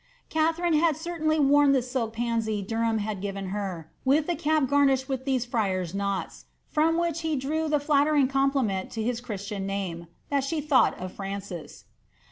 '"Katharine 0.29 0.73
had 0.73 0.97
certainly 0.97 1.39
worn 1.39 1.73
the 1.73 1.81
silk 1.83 2.13
pansy 2.13 2.63
Derham 2.63 2.97
had 2.97 3.21
given 3.21 3.49
her, 3.49 3.91
with 4.03 4.25
the 4.25 4.35
cap 4.35 4.67
garnished 4.67 5.07
with 5.07 5.25
these 5.25 5.45
frian' 5.45 5.93
knots, 5.95 6.45
from 6.67 6.97
which 6.97 7.21
he 7.21 7.35
drew 7.35 7.67
the 7.69 7.79
flattering 7.79 8.27
compliment 8.27 8.89
to 8.93 9.03
his 9.03 9.21
christian 9.21 9.67
name, 9.67 10.07
^that 10.31 10.41
she 10.41 10.59
thought 10.59 10.97
of 10.97 11.13
Francis." 11.13 11.85